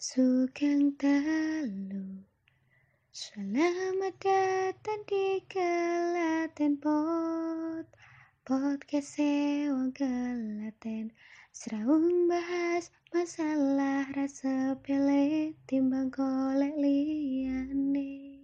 [0.00, 2.24] Sugeng Dalu
[3.12, 7.84] Selamat datang di Kelaten Pod.
[8.40, 11.12] Podcast Sewang Kelaten
[11.52, 18.40] Seraung bahas masalah rasa pele timbang kolek liyane.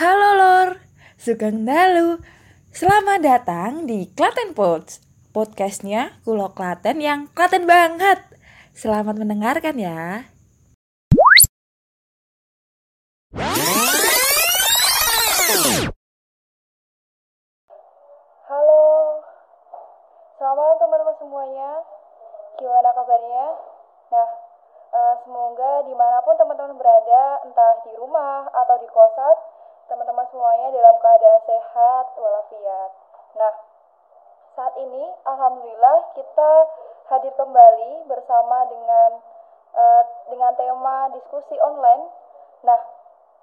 [0.00, 0.87] Halo Lor,
[1.18, 2.22] Sugeng Dalu.
[2.70, 5.02] Selamat datang di Klaten Pods.
[5.34, 8.22] Podcastnya Kulo Klaten yang Klaten banget.
[8.70, 10.30] Selamat mendengarkan ya.
[31.78, 32.90] Sehat walafiat.
[33.38, 33.54] Nah,
[34.58, 36.50] saat ini alhamdulillah kita
[37.06, 39.22] hadir kembali bersama dengan
[39.78, 42.10] eh, dengan tema diskusi online.
[42.66, 42.82] Nah,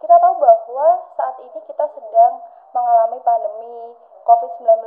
[0.04, 2.44] kita tahu bahwa saat ini kita sedang
[2.76, 3.96] mengalami pandemi
[4.28, 4.84] COVID-19.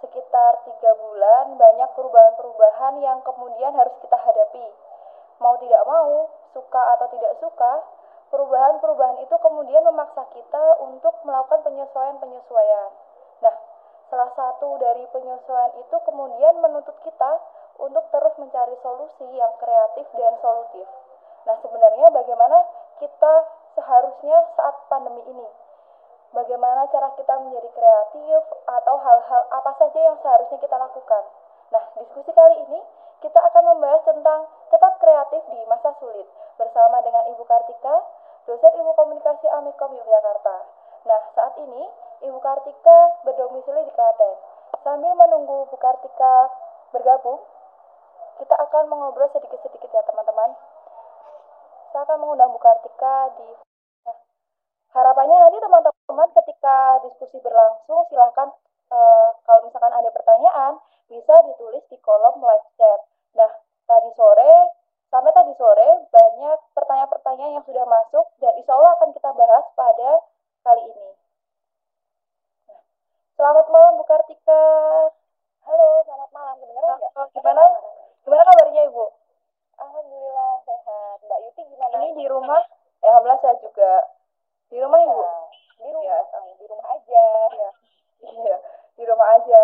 [0.00, 4.64] Sekitar tiga bulan banyak perubahan-perubahan yang kemudian harus kita hadapi.
[5.44, 7.84] Mau tidak mau, suka atau tidak suka,
[8.32, 12.90] perubahan-perubahan itu kemudian memaksa kita untuk melakukan penyesuaian-penyesuaian.
[13.44, 13.54] Nah,
[14.08, 17.32] salah satu dari penyesuaian itu kemudian menuntut kita
[17.76, 20.88] untuk terus mencari solusi yang kreatif dan solutif.
[21.44, 22.56] Nah, sebenarnya bagaimana
[23.04, 23.32] kita
[23.76, 25.48] seharusnya saat pandemi ini?
[26.32, 31.24] Bagaimana cara kita menjadi kreatif atau hal-hal apa saja yang seharusnya kita lakukan?
[31.68, 32.80] Nah, diskusi kali ini
[33.20, 36.24] kita akan membahas tentang tetap kreatif di masa sulit
[36.56, 37.96] bersama dengan Ibu Kartika,
[38.46, 40.56] dosen Ilmu Komunikasi Amikom Yogyakarta.
[41.06, 41.82] Nah, saat ini
[42.22, 44.32] Ibu Kartika berdomisili di Klaten.
[44.82, 46.50] Sambil menunggu Bu Kartika
[46.94, 47.42] bergabung,
[48.38, 50.54] kita akan mengobrol sedikit-sedikit ya teman-teman.
[51.90, 53.48] Saya akan mengundang Bu Kartika di
[54.92, 58.52] harapannya nanti teman-teman ketika diskusi berlangsung silahkan
[58.92, 60.76] eh, kalau misalkan ada pertanyaan
[61.08, 63.00] bisa ditulis di kolom live chat.
[63.36, 63.50] Nah,
[63.88, 64.81] tadi sore
[65.12, 70.10] sampai tadi sore banyak pertanyaan-pertanyaan yang sudah masuk dan insya Allah akan kita bahas pada
[70.64, 71.08] kali ini.
[72.64, 72.80] Nah,
[73.36, 74.64] selamat malam Bu Kartika.
[75.68, 76.54] Halo, selamat malam.
[76.64, 77.12] Kedengeran nggak?
[77.12, 77.62] Oh, gimana?
[78.24, 79.04] Gimana kabarnya Ibu?
[79.84, 81.16] Alhamdulillah sehat.
[81.28, 81.94] Mbak Yuti gimana?
[82.00, 82.62] Ini di rumah.
[83.04, 83.92] Ya, alhamdulillah saya juga.
[84.72, 85.22] Di rumah Ibu?
[85.76, 86.08] Di rumah.
[86.08, 86.18] Ya,
[86.56, 87.24] di rumah aja.
[87.52, 87.70] Iya.
[88.32, 88.56] Iya,
[88.96, 89.62] di rumah aja.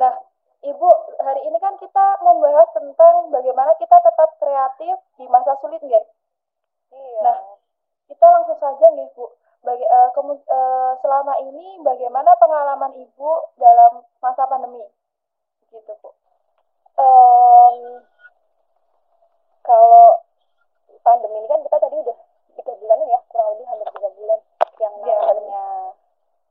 [0.00, 0.12] Nah,
[0.62, 6.06] Ibu, hari ini kan kita membahas tentang bagaimana kita tetap kreatif di masa sulit, nggak?
[6.94, 7.18] Iya.
[7.26, 7.38] Nah,
[8.06, 9.26] kita langsung saja nih, Bu.
[9.62, 14.86] Baga uh, kemu- uh, selama ini bagaimana pengalaman Ibu dalam masa pandemi?
[15.74, 16.14] Gitu, Bu.
[16.94, 18.06] Um,
[19.66, 20.22] kalau
[21.02, 22.18] pandemi ini kan kita tadi udah
[22.54, 24.38] tiga bulanan ya kurang lebih hampir tiga bulan
[24.78, 25.62] yang Iya, namanya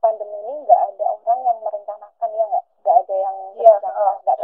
[0.03, 4.11] pandemi ini nggak ada orang yang merencanakan ya nggak nggak ada yang Iya, heeh.
[4.25, 4.35] nggak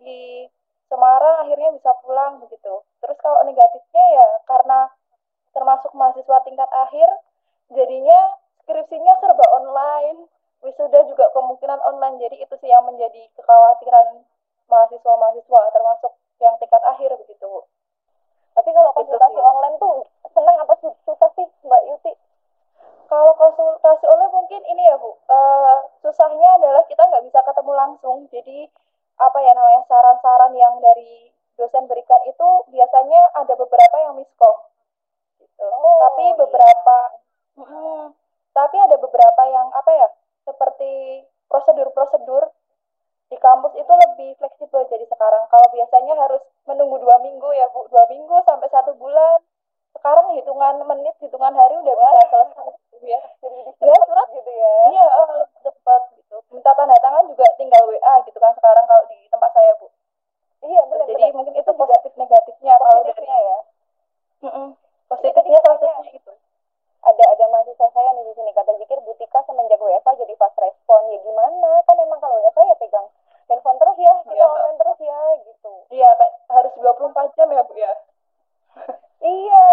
[0.00, 0.48] di
[0.86, 2.74] Semarang akhirnya bisa pulang begitu.
[3.02, 4.86] Terus kalau negatifnya ya karena
[5.50, 7.10] termasuk mahasiswa tingkat akhir
[7.74, 10.30] jadinya skripsinya serba online,
[10.62, 12.22] wisuda juga kemungkinan online.
[12.22, 14.22] Jadi itu sih yang menjadi kekhawatiran
[14.70, 17.66] mahasiswa-mahasiswa termasuk yang tingkat akhir begitu.
[18.54, 22.12] Tapi kalau konsultasi gitu online tuh senang apa susah sih Mbak Yuti?
[23.10, 28.26] Kalau konsultasi online mungkin ini ya Bu, uh, susahnya adalah kita nggak bisa ketemu langsung.
[28.30, 28.66] Jadi
[29.16, 34.56] apa ya namanya saran-saran yang dari dosen berikan itu biasanya ada beberapa yang miskom
[35.40, 35.64] gitu.
[35.64, 36.96] Oh, tapi beberapa
[37.56, 37.64] iya.
[37.64, 38.04] hmm,
[38.52, 40.08] tapi ada beberapa yang apa ya
[40.44, 42.52] seperti prosedur-prosedur
[43.26, 45.50] di kampus itu lebih fleksibel jadi sekarang.
[45.50, 47.90] Kalau biasanya harus menunggu dua minggu ya bu.
[47.90, 49.42] Dua minggu sampai satu bulan.
[49.96, 52.68] Sekarang hitungan menit hitungan hari udah bisa selesai.
[52.94, 54.36] Gitu ya jadi surat iya.
[54.38, 54.74] gitu ya.
[54.94, 55.06] Iya
[55.66, 56.02] cepat
[56.36, 56.50] gitu.
[56.52, 59.88] Minta tanda tangan juga tinggal wa gitu kan sekarang kalau di tempat saya bu.
[60.66, 63.58] Iya benar jadi mungkin itu positif negatifnya kalau dari ya.
[64.44, 64.68] Mm -mm.
[65.08, 66.32] positifnya positifnya gitu.
[67.06, 71.06] ada ada mahasiswa saya nih di sini kata jikir butika semenjak WFA jadi fast respon.
[71.14, 71.70] Ya gimana?
[71.86, 73.06] Kan emang kalau WFA ya pegang
[73.46, 75.72] handphone terus ya kita ya, online terus ya gitu.
[75.94, 77.92] Iya kayak harus 24 jam ya bu ya?
[79.22, 79.66] Iya.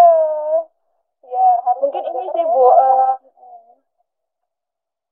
[1.24, 3.18] Ya harus mungkin ini sih bu uh,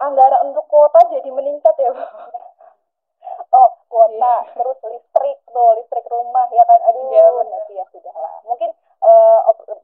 [0.02, 1.90] anggaran untuk kuota jadi meningkat ya
[3.59, 4.40] oh kuota yeah.
[4.56, 6.80] terus listrik tuh listrik rumah ya kan?
[6.90, 8.71] Aduh ya, yeah, nanti ya sudah lah mungkin
[9.04, 9.40] uh,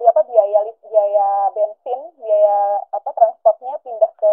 [0.08, 0.58] apa biaya
[0.88, 4.32] biaya bensin biaya apa transportnya pindah ke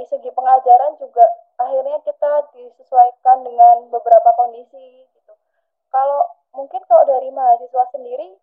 [0.00, 1.20] dari segi pengajaran juga
[1.60, 5.36] akhirnya kita disesuaikan dengan beberapa kondisi gitu.
[5.92, 6.24] Kalau
[6.56, 8.39] mungkin kalau dari mahasiswa sendiri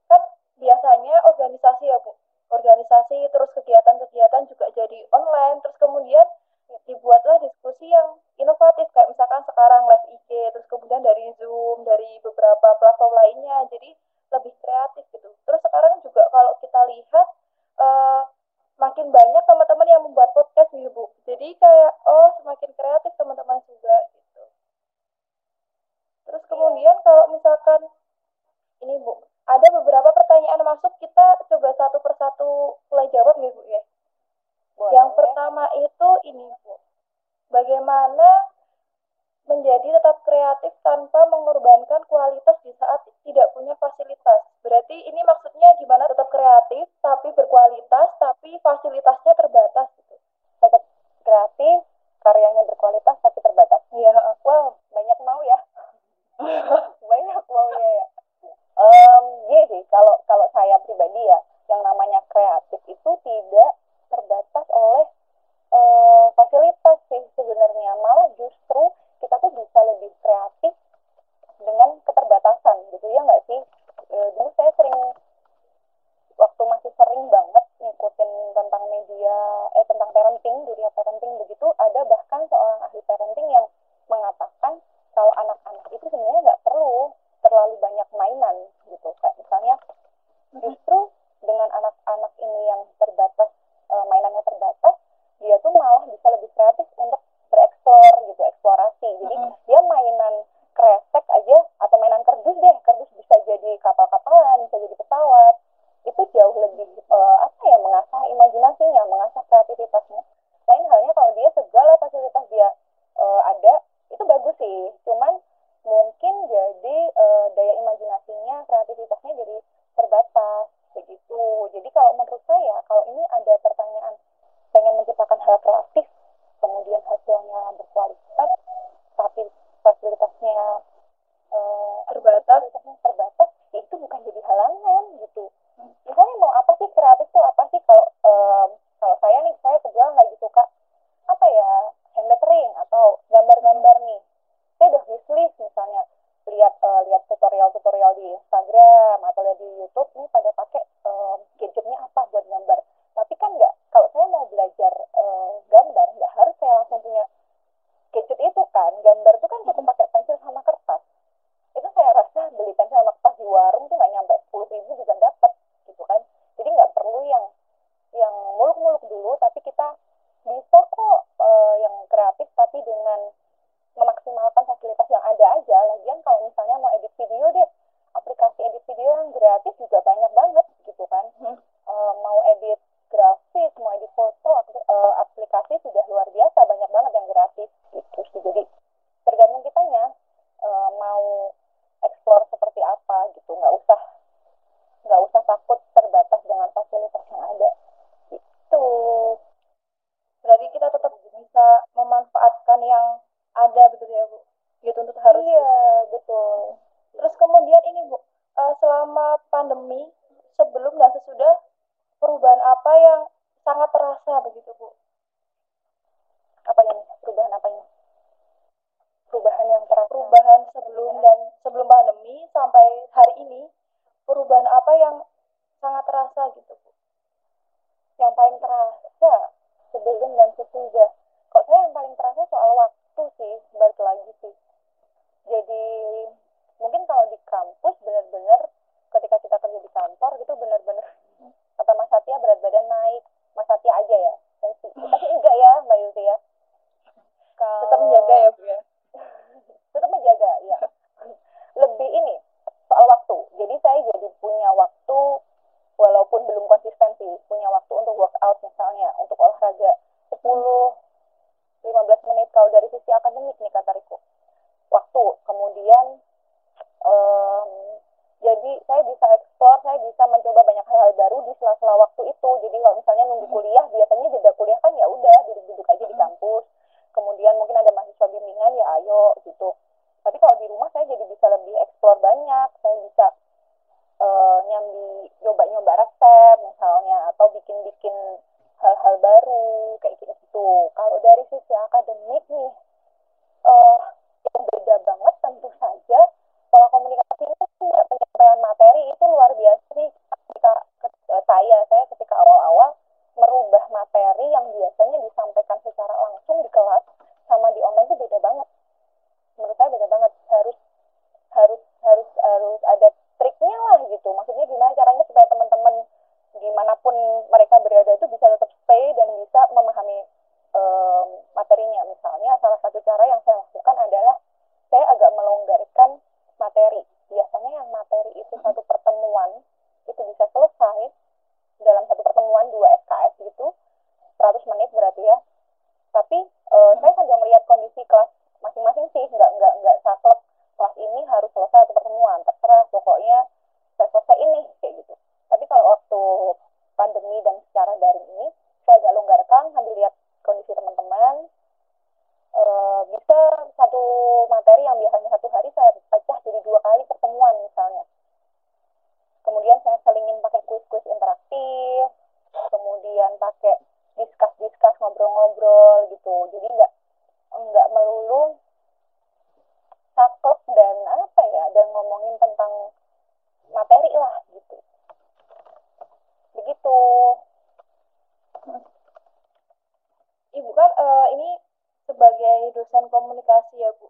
[381.33, 381.59] ini
[382.07, 384.07] sebagai dosen komunikasi ya bu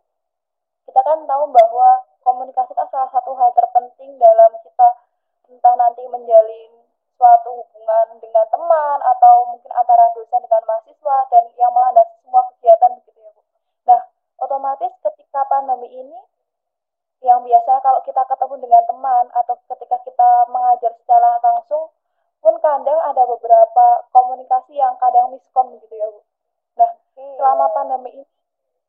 [0.88, 1.90] kita kan tahu bahwa
[2.24, 4.88] komunikasi kan salah satu hal terpenting dalam kita
[5.48, 6.72] entah nanti menjalin
[7.18, 12.92] suatu hubungan dengan teman atau mungkin antara dosen dengan mahasiswa dan yang melandasi semua kegiatan
[13.02, 13.42] begitu ya bu
[13.88, 14.02] nah
[14.44, 16.20] otomatis ketika pandemi ini
[17.26, 21.90] yang biasa kalau kita ketemu dengan teman atau ketika kita mengajar secara langsung
[22.38, 26.22] pun kadang ada beberapa komunikasi yang kadang miskom gitu ya Bu.
[26.78, 27.34] Nah, iya.
[27.42, 28.26] selama pandemi ini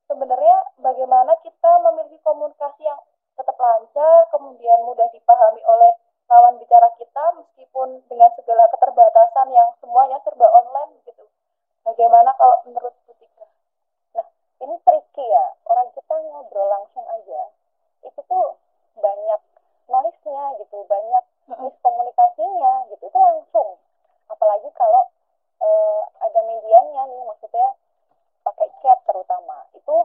[0.08, 3.00] sebenarnya bagaimana kita memiliki komunikasi yang
[3.36, 5.92] tetap lancar, kemudian mudah dipahami oleh
[6.28, 11.24] lawan bicara kita meskipun dengan segala keterbatasan yang semuanya serba online gitu.
[11.84, 13.48] Bagaimana kalau menurut Bu Tika?
[14.12, 14.26] Nah,
[14.60, 15.46] ini tricky ya.
[15.64, 17.48] Orang kita ngobrol langsung aja
[18.04, 18.46] itu tuh
[18.98, 19.40] banyak
[19.88, 23.02] noise-nya gitu, banyak miskomunikasinya gitu.
[23.08, 23.68] Itu langsung.
[24.28, 25.08] Apalagi kalau
[25.62, 27.68] uh, ada medianya nih, maksudnya
[28.42, 29.66] pakai chat terutama.
[29.74, 29.96] Itu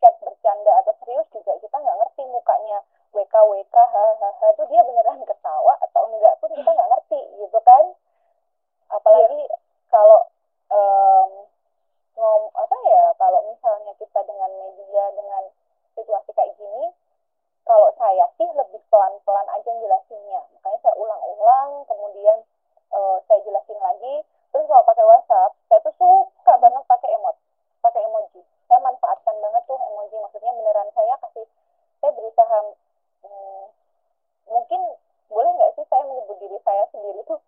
[0.00, 2.80] chat bercanda atau serius juga kita nggak ngerti mukanya
[3.12, 7.84] WK WK hahaha itu dia beneran ketawa atau enggak pun kita nggak ngerti gitu kan.
[8.90, 9.60] Apalagi yeah.
[9.92, 10.20] kalau
[10.70, 11.30] um,
[12.20, 15.42] ngom apa ya kalau misalnya kita dengan media dengan
[15.96, 16.92] situasi kayak gini
[17.64, 22.38] kalau saya sih lebih pelan-pelan aja jelasinnya makanya saya ulang-ulang kemudian
[22.92, 24.14] uh, saya jelasin lagi
[24.50, 27.36] terus kalau pakai WhatsApp saya tuh suka banget pakai emot
[27.80, 28.44] pakai emoji.
[28.68, 31.46] Saya manfaatkan banget tuh emoji maksudnya beneran saya kasih
[32.00, 32.58] saya berusaha
[33.24, 33.64] hmm,
[34.48, 34.80] mungkin
[35.32, 37.40] boleh nggak sih saya menyebut diri saya sendiri tuh?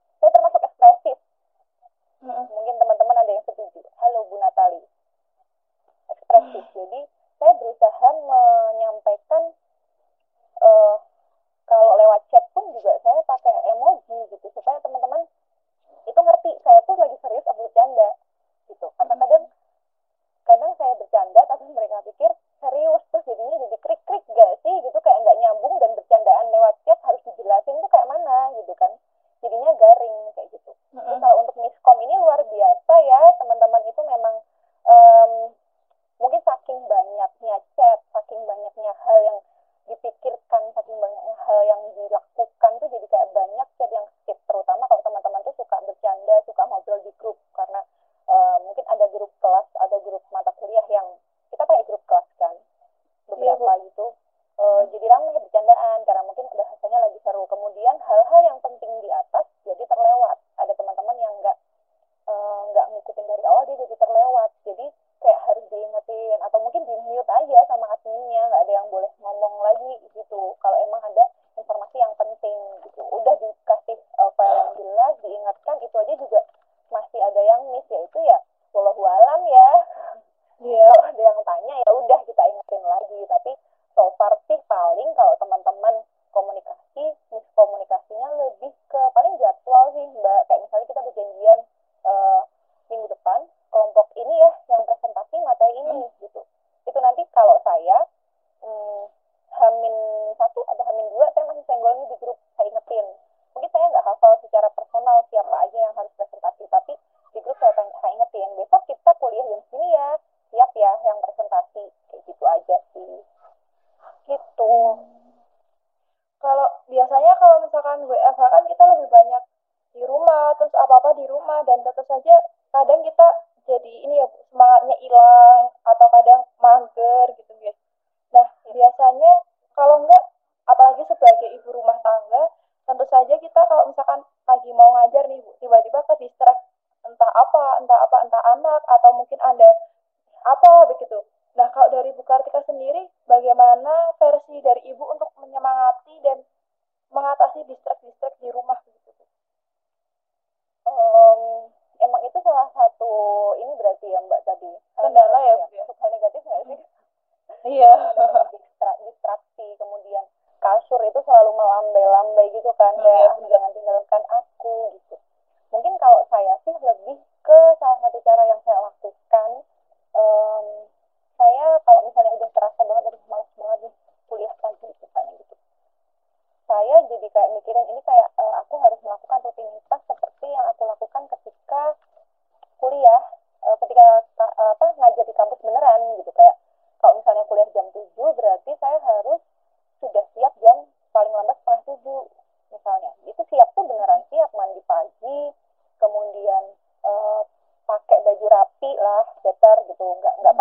[199.45, 200.55] Better gitu nggak nggak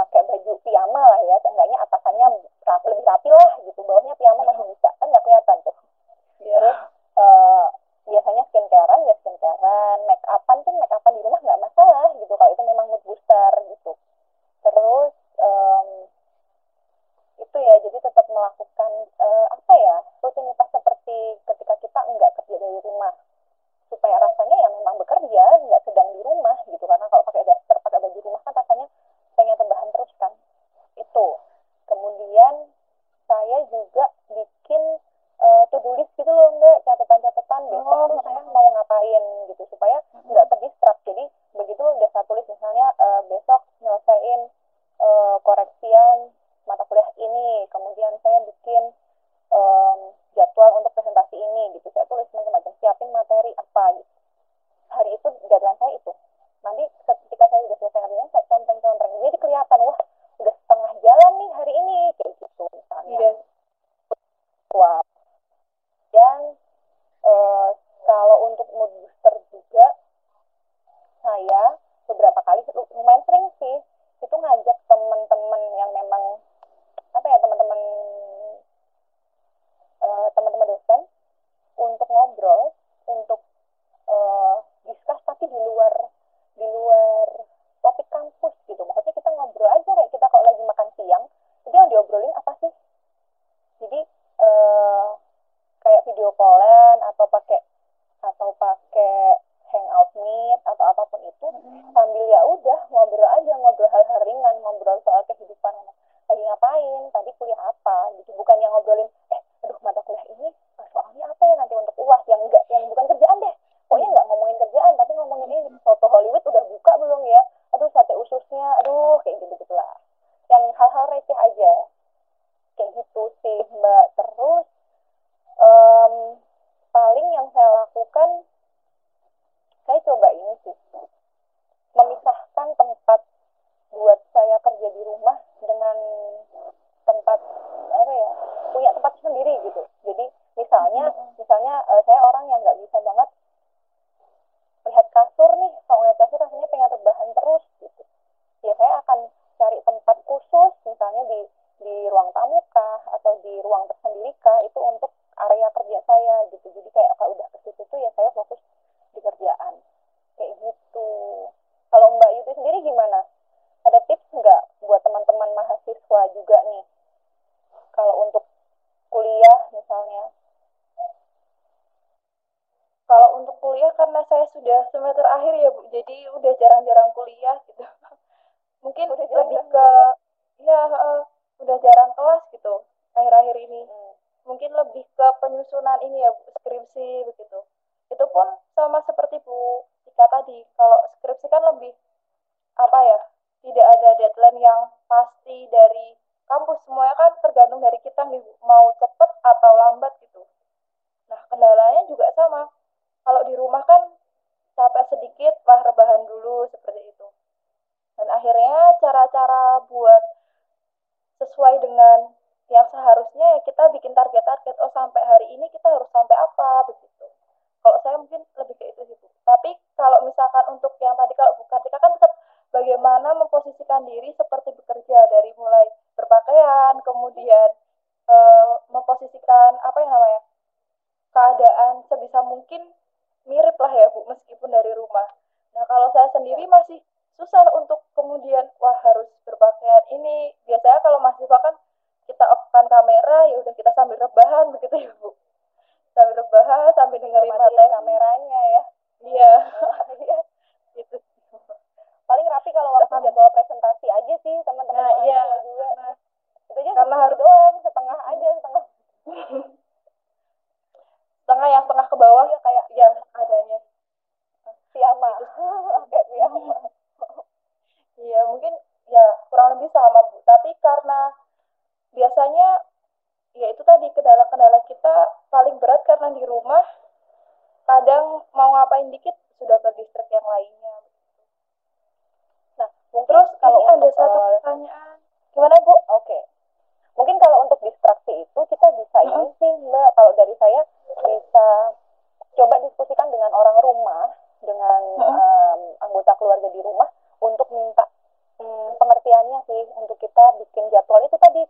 [299.98, 301.22] untuk kita bikin jadwal.
[301.26, 301.62] Itu tadi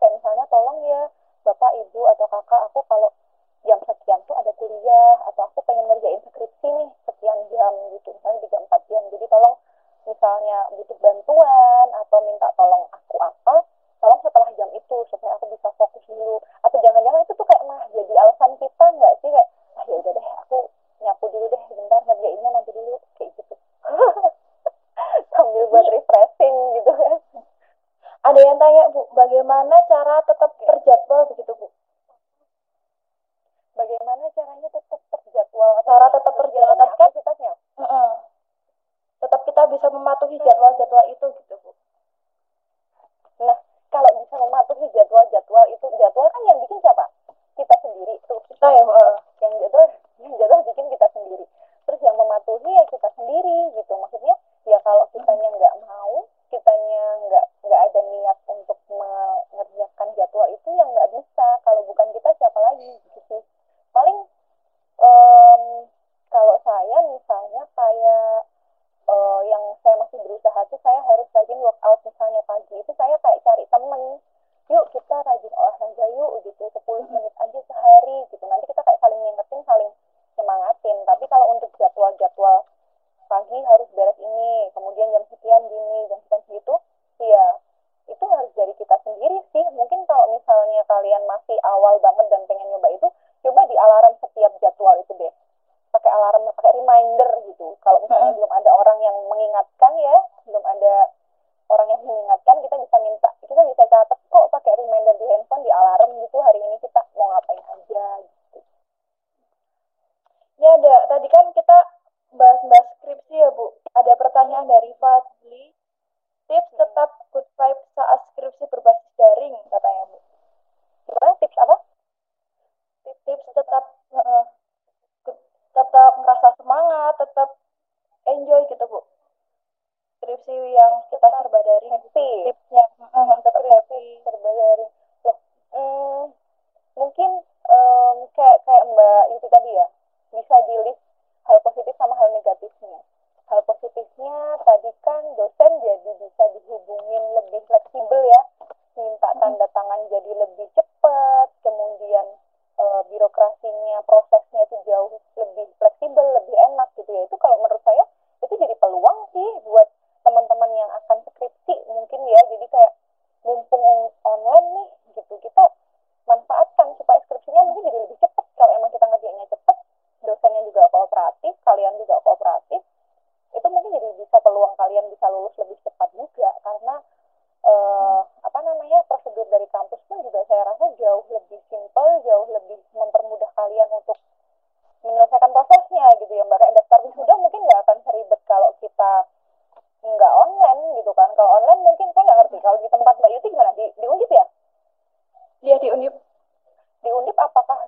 [97.79, 99.65] kalau misalnya belum ada orang yang mengingat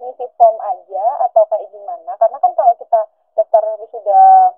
[0.04, 2.12] ngisi form aja atau kayak gimana?
[2.20, 3.00] Karena kan kalau kita
[3.40, 4.54] daftar sudah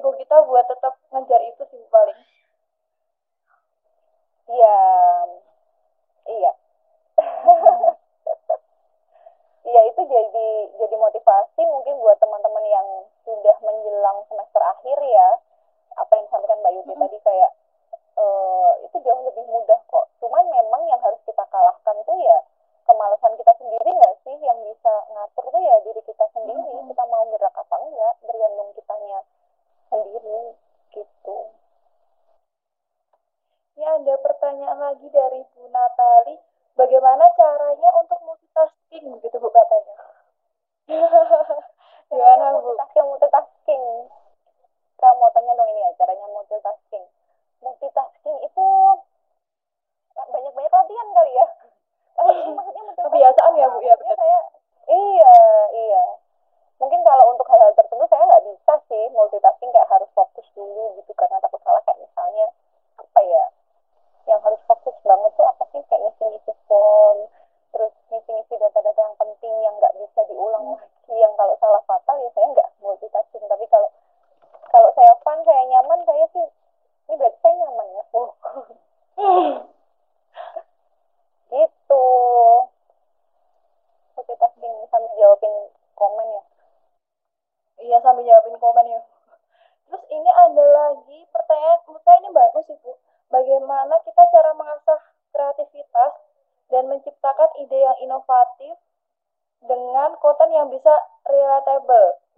[0.00, 1.62] ego kita buat tetap ngejar itu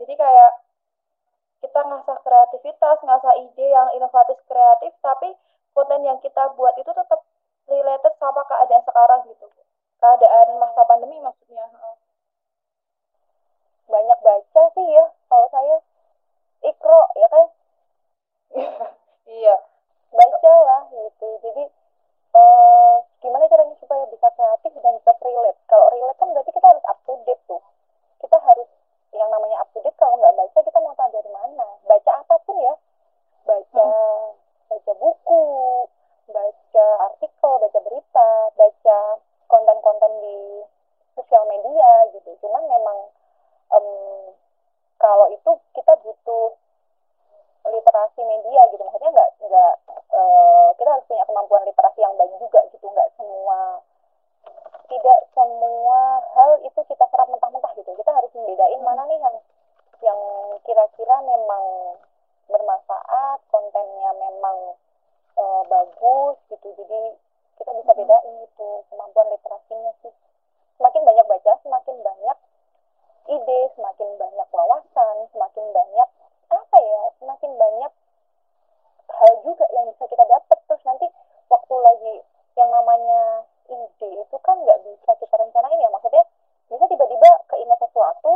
[0.03, 0.53] Jadi kayak
[1.63, 5.31] kita ngasah kreativitas, ngasah ide yang inovatif kreatif, tapi
[5.73, 7.12] konten yang kita buat itu tetap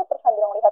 [0.09, 0.66] terus sambil ngelihat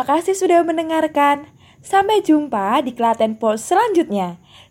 [0.00, 1.44] Terima kasih sudah mendengarkan.
[1.84, 4.40] Sampai jumpa di Klaten Post selanjutnya.